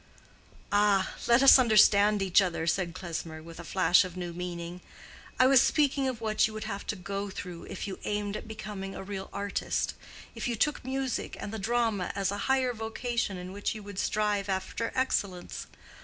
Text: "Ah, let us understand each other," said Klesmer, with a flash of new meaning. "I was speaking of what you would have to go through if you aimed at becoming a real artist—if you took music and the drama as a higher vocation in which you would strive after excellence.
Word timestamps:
"Ah, 0.71 1.13
let 1.27 1.43
us 1.43 1.59
understand 1.59 2.23
each 2.23 2.41
other," 2.41 2.65
said 2.65 2.95
Klesmer, 2.95 3.43
with 3.43 3.59
a 3.59 3.63
flash 3.63 4.03
of 4.03 4.17
new 4.17 4.33
meaning. 4.33 4.81
"I 5.39 5.45
was 5.45 5.61
speaking 5.61 6.07
of 6.07 6.19
what 6.21 6.47
you 6.47 6.55
would 6.55 6.63
have 6.63 6.87
to 6.87 6.95
go 6.95 7.29
through 7.29 7.65
if 7.65 7.87
you 7.87 7.99
aimed 8.03 8.35
at 8.35 8.47
becoming 8.47 8.95
a 8.95 9.03
real 9.03 9.29
artist—if 9.31 10.47
you 10.47 10.55
took 10.55 10.83
music 10.83 11.37
and 11.39 11.53
the 11.53 11.59
drama 11.59 12.11
as 12.15 12.31
a 12.31 12.37
higher 12.49 12.73
vocation 12.73 13.37
in 13.37 13.51
which 13.51 13.75
you 13.75 13.83
would 13.83 13.99
strive 13.99 14.49
after 14.49 14.91
excellence. 14.95 15.67